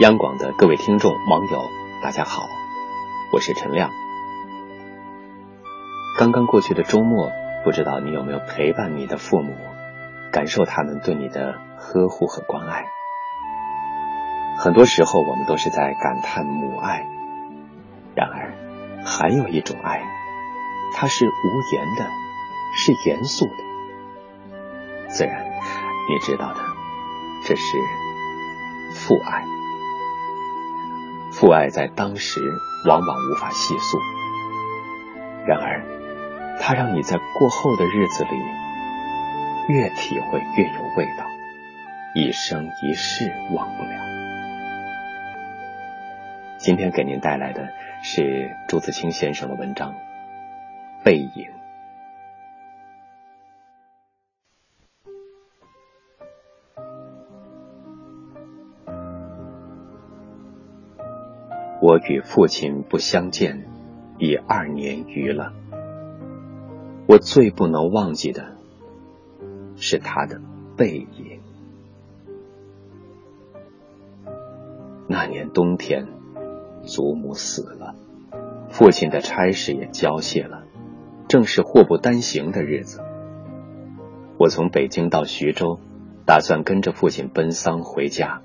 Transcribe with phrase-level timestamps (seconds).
[0.00, 1.70] 央广的各位听众、网友，
[2.02, 2.48] 大家好，
[3.32, 3.88] 我是陈亮。
[6.18, 7.30] 刚刚过去的周末，
[7.62, 9.54] 不知道你有没有陪伴你的父母，
[10.32, 12.86] 感受他们对你的呵护和关爱？
[14.58, 17.06] 很多时候，我们都是在感叹母爱。
[18.16, 18.52] 然而，
[19.04, 20.02] 还有一种爱，
[20.96, 21.30] 它是无
[21.72, 22.10] 言的，
[22.74, 25.06] 是严肃的。
[25.06, 25.44] 自然，
[26.08, 26.60] 你知道的，
[27.46, 27.78] 这是
[28.96, 29.53] 父爱。
[31.36, 32.40] 父爱在当时
[32.86, 33.98] 往往无法细诉，
[35.46, 35.84] 然而，
[36.60, 38.30] 它让你在过后的日子里
[39.68, 41.26] 越体会越有味道，
[42.14, 43.90] 一生一世忘不了。
[46.56, 47.68] 今天给您带来的
[48.02, 49.92] 是朱自清先生的文章
[51.02, 51.28] 《背影》。
[61.86, 63.66] 我与父亲不相见
[64.16, 65.52] 已二年余了，
[67.06, 68.56] 我最不能忘记的
[69.76, 70.40] 是他的
[70.78, 71.40] 背影。
[75.06, 76.08] 那年冬天，
[76.84, 77.94] 祖母死了，
[78.70, 80.64] 父亲的差事也交卸了，
[81.28, 83.02] 正是祸不单行的日子。
[84.38, 85.78] 我从北京到徐州，
[86.24, 88.40] 打算跟着父亲奔丧回家。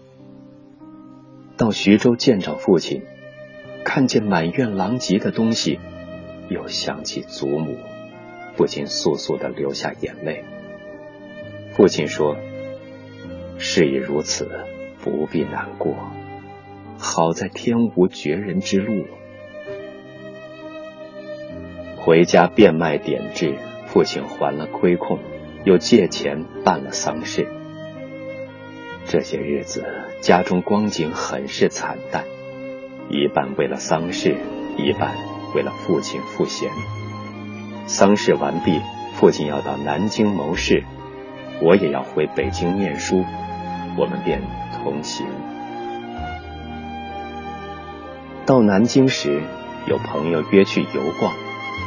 [1.56, 3.02] 到徐州见着父亲。
[3.84, 5.80] 看见满院狼藉的东西，
[6.50, 7.78] 又想起祖母，
[8.56, 10.44] 不禁簌簌的流下眼泪。
[11.74, 12.36] 父亲说
[13.58, 14.50] ：“事已如此，
[15.02, 15.96] 不必难过。
[16.98, 19.06] 好在天无绝人之路。”
[21.98, 23.56] 回家变卖点质，
[23.86, 25.20] 父亲还了亏空，
[25.64, 27.48] 又借钱办了丧事。
[29.06, 29.86] 这些日子，
[30.22, 32.26] 家中光景很是惨淡。
[33.10, 34.38] 一半为了丧事，
[34.78, 35.16] 一半
[35.56, 36.70] 为了父亲赋闲。
[37.88, 38.80] 丧事完毕，
[39.16, 40.84] 父亲要到南京谋事，
[41.60, 43.26] 我也要回北京念书，
[43.98, 44.44] 我们便
[44.78, 45.26] 同行。
[48.46, 49.42] 到南京时，
[49.88, 51.34] 有朋友约去游逛，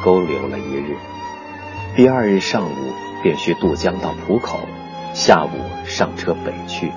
[0.04, 0.96] 勾留了一日。
[1.94, 2.74] 第二日上午
[3.22, 4.58] 便需渡江到浦口，
[5.14, 5.50] 下午
[5.84, 6.90] 上车北去。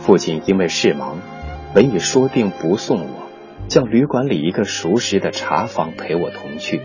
[0.00, 1.16] 父亲因为事忙。
[1.74, 3.28] 本已说定不送我，
[3.66, 6.80] 叫旅馆里一个熟识的茶房陪我同去。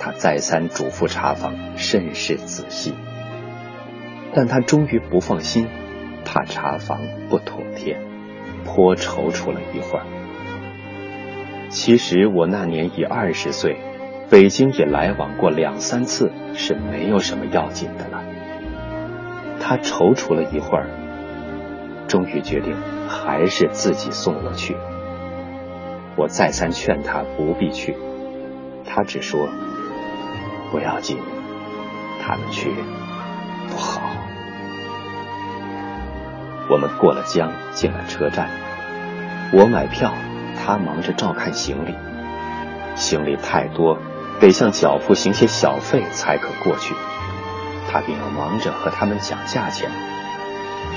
[0.00, 2.94] 他再三嘱咐茶房甚是仔细，
[4.34, 5.68] 但他终于不放心，
[6.24, 7.96] 怕茶房不妥帖，
[8.64, 10.04] 颇踌躇了一会儿。
[11.68, 13.76] 其实我那年已二十岁，
[14.28, 18.24] 北京也来往过两三次，是没有什么要紧的了。
[19.60, 20.88] 他踌躇了一会儿，
[22.08, 22.74] 终于决定。
[23.08, 24.76] 还是自己送我去。
[26.16, 27.96] 我再三劝他不必去，
[28.84, 29.48] 他只说
[30.70, 31.18] 不要紧，
[32.22, 32.72] 他们去
[33.68, 34.00] 不好。
[36.68, 38.48] 我们过了江，进了车站，
[39.52, 40.12] 我买票，
[40.56, 41.94] 他忙着照看行李。
[42.94, 43.98] 行李太多，
[44.40, 46.94] 得向脚夫行些小费才可过去，
[47.88, 49.90] 他便要忙着和他们讲价钱。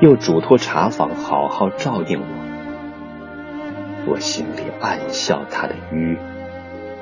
[0.00, 6.16] 又嘱托茶坊好好照应我，我心里暗笑他的愚，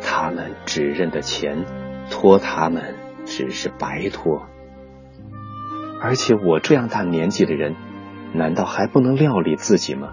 [0.01, 1.67] 他们只认得钱，
[2.11, 2.95] 托他们
[3.27, 4.47] 只是白托。
[6.01, 7.77] 而且我这样大年纪的人，
[8.33, 10.09] 难道还不能料理自己吗？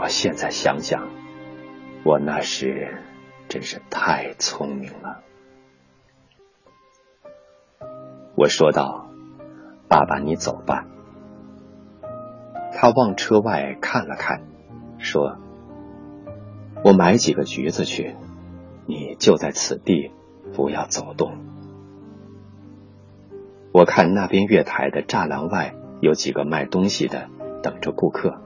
[0.00, 1.10] 我现在想想，
[2.04, 3.02] 我那时
[3.48, 5.20] 真是太聪明了。
[8.34, 9.05] 我说道。
[9.88, 10.86] 爸爸，你走吧。
[12.72, 14.42] 他往车外看了看，
[14.98, 15.38] 说
[16.84, 18.16] ：“我买几个橘子去，
[18.86, 20.10] 你就在此地，
[20.54, 21.38] 不要走动。”
[23.72, 27.28] 我看那边月台的栅栏外有几个卖东西的，
[27.62, 28.40] 等着顾客。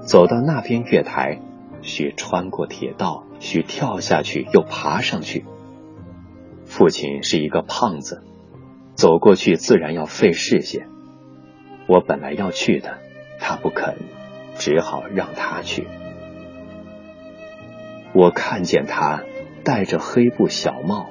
[0.00, 1.40] 走到那边月台，
[1.82, 5.44] 需穿过铁道，需跳下去又爬上去。
[6.64, 8.22] 父亲是一个胖子。
[9.00, 10.86] 走过去自然要费事些。
[11.86, 12.98] 我本来要去的，
[13.38, 13.96] 他不肯，
[14.56, 15.88] 只好让他去。
[18.12, 19.22] 我看见他
[19.64, 21.08] 戴着黑布小帽，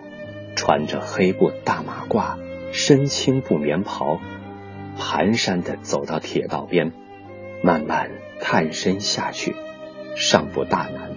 [0.56, 2.38] 穿着黑布大马褂，
[2.72, 4.20] 身青布棉袍，
[5.00, 6.92] 蹒跚的走到铁道边，
[7.64, 9.56] 慢慢探身下去，
[10.16, 11.10] 尚不大难。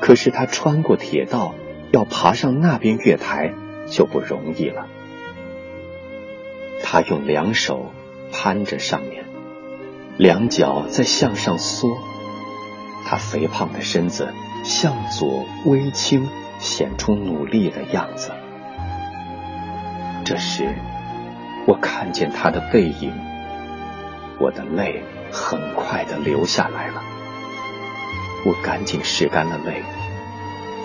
[0.00, 1.56] 可是他穿过铁道，
[1.90, 3.52] 要爬上那边月台，
[3.88, 4.86] 就不容易了。
[6.92, 7.90] 他用两手
[8.34, 9.24] 攀着上面，
[10.18, 11.96] 两脚在向上缩。
[13.06, 16.28] 他肥胖的身子向左微倾，
[16.58, 18.30] 显出努力的样子。
[20.22, 20.74] 这时，
[21.66, 23.10] 我看见他的背影，
[24.38, 27.02] 我的泪很快的流下来了。
[28.44, 29.82] 我赶紧拭干了泪，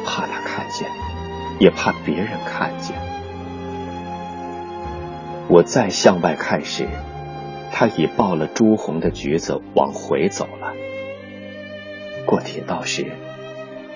[0.05, 0.89] 怕他看见，
[1.59, 2.95] 也怕别人看见。
[5.49, 6.87] 我再向外看时，
[7.71, 10.73] 他已抱了朱红的橘子往回走了。
[12.25, 13.05] 过铁道时，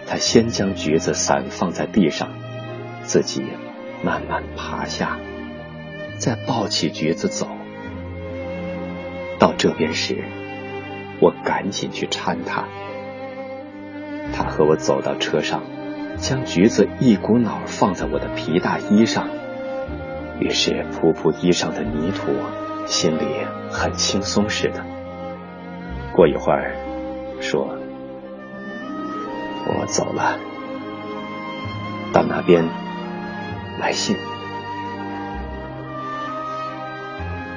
[0.08, 2.30] 他先将橘子散放在地上，
[3.04, 3.44] 自己
[4.02, 5.20] 慢慢爬下，
[6.18, 7.48] 再抱起橘子走。
[9.38, 10.24] 到这边时，
[11.20, 12.64] 我赶紧去搀他。
[14.34, 15.64] 他和我走到车上，
[16.18, 19.28] 将橘子一股脑放在我的皮大衣上。
[20.42, 22.32] 于是扑扑衣上的泥土，
[22.88, 24.84] 心里很轻松似的。
[26.14, 26.76] 过一会儿，
[27.40, 27.78] 说
[29.70, 30.40] ：“我走了，
[32.12, 32.68] 到那边
[33.80, 34.18] 来信。”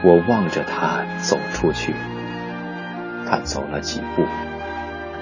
[0.04, 1.94] 我望着他走出去，
[3.26, 4.26] 他走了几步，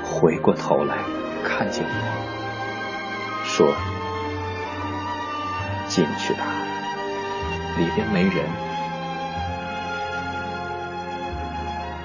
[0.03, 0.97] 回过头来
[1.45, 1.91] 看见我，
[3.45, 3.73] 说
[5.87, 6.41] ：“进去吧。”
[7.79, 8.45] 里边没人，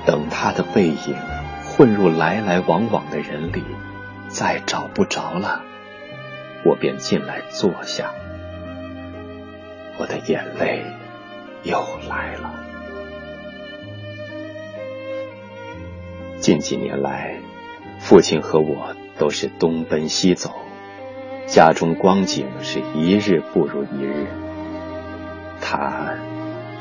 [0.05, 1.15] 等他的背影
[1.65, 3.63] 混入来来往往的人里，
[4.29, 5.61] 再找不着了，
[6.63, 8.11] 我便进来坐下。
[9.97, 10.85] 我的眼泪
[11.63, 12.53] 又来了。
[16.39, 17.35] 近几年来，
[17.99, 20.53] 父亲和我都是东奔西走，
[21.45, 24.27] 家中光景是一日不如一日。
[25.61, 26.15] 他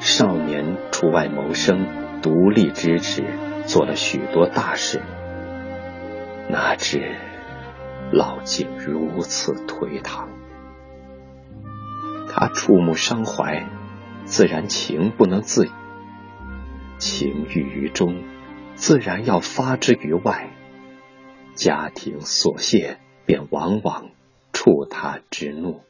[0.00, 1.86] 少年出外谋生，
[2.22, 3.24] 独立支持，
[3.66, 5.02] 做了许多大事。
[6.48, 7.16] 哪知
[8.12, 10.28] 老境如此颓唐，
[12.28, 13.66] 他触目伤怀，
[14.24, 15.70] 自然情不能自已，
[16.98, 18.22] 情郁于中，
[18.74, 20.50] 自然要发之于外。
[21.54, 24.10] 家庭琐屑，便往往
[24.52, 25.80] 触他之怒。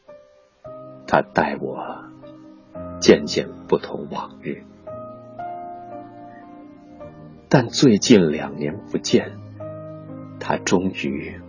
[1.07, 2.05] 他待我。
[2.99, 4.63] 渐渐不同往日，
[7.49, 9.33] 但最近两年不见，
[10.41, 11.41] 他终于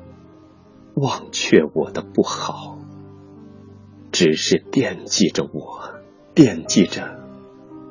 [0.96, 2.78] 忘却我的不好，
[4.12, 6.02] 只是惦记着我，
[6.36, 7.20] 惦记着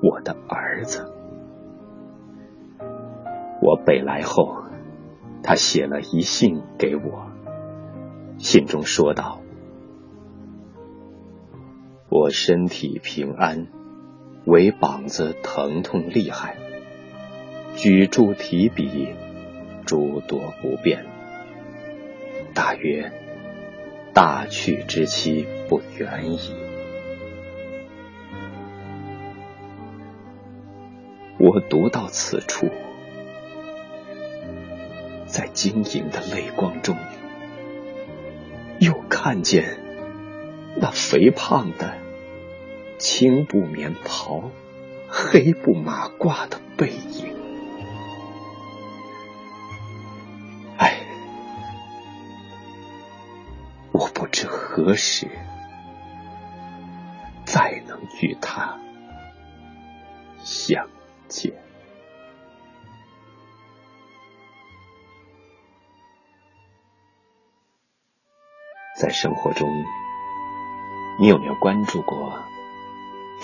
[0.02, 1.12] 我的儿子。
[3.62, 4.64] 我北来后，
[5.42, 7.26] 他写了一信给我，
[8.38, 9.40] 信中说道。
[12.18, 13.66] 我身体平安，
[14.46, 16.56] 唯膀子疼痛厉害，
[17.76, 19.08] 举箸提笔
[19.84, 21.04] 诸多不便，
[22.54, 23.12] 大约
[24.14, 26.54] 大去之期不远矣。
[31.38, 32.70] 我读到此处，
[35.26, 36.96] 在晶莹的泪光中，
[38.78, 39.80] 又看见。
[40.78, 41.94] 那肥胖的
[42.98, 44.50] 青布棉袍、
[45.08, 47.36] 黑布马褂的背影，
[50.78, 50.98] 哎，
[53.92, 55.28] 我不知何时
[57.44, 58.78] 再能与他
[60.42, 60.88] 相
[61.28, 61.52] 见。
[68.98, 69.68] 在生活中。
[71.18, 72.38] 你有没有关注过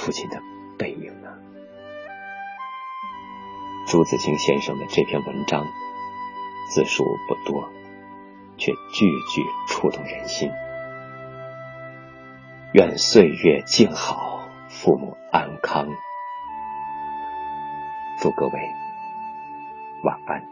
[0.03, 0.43] 父亲的
[0.77, 1.29] 背影呢？
[3.87, 5.65] 朱自清先生的这篇文章
[6.75, 7.71] 字数不多，
[8.59, 10.51] 却句句触动人心。
[12.73, 15.87] 愿岁月静好，父母安康。
[18.19, 18.53] 祝各位
[20.03, 20.52] 晚安。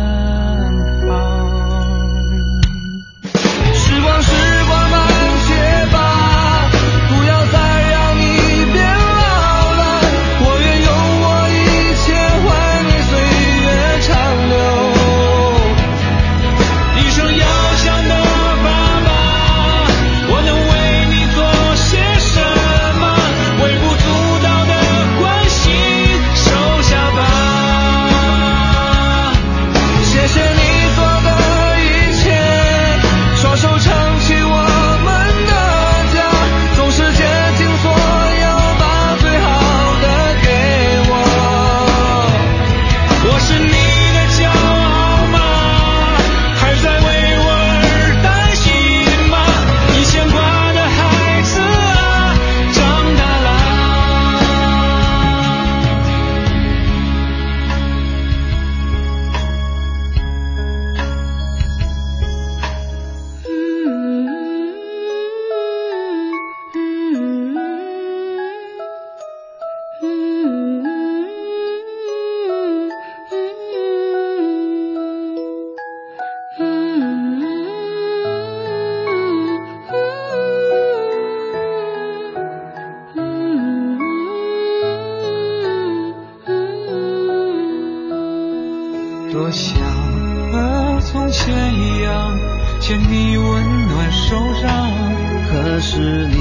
[95.93, 96.37] 是你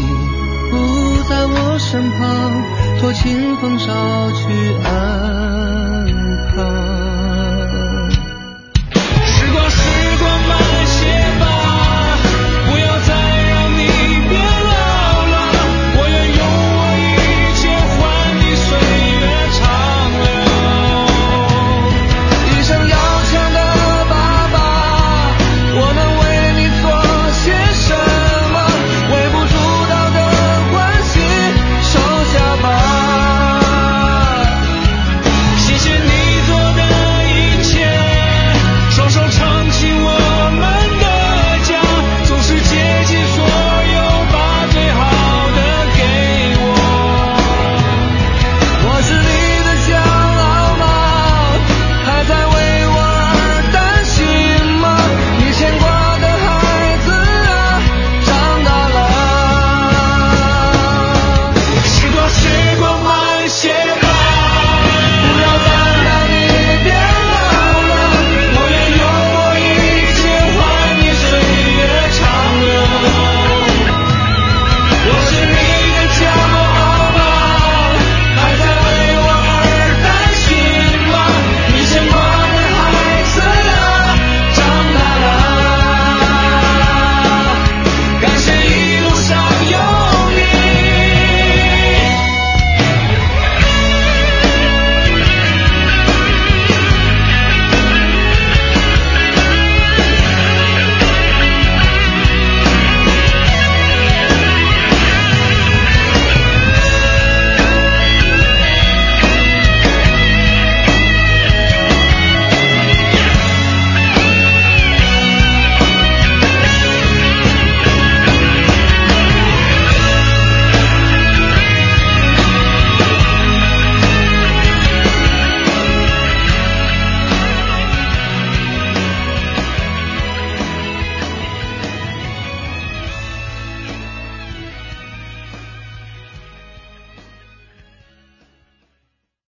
[0.71, 4.45] 不在我身旁托清风捎去
[4.85, 6.07] 安
[6.54, 6.57] 康
[9.26, 10.70] 时光时光慢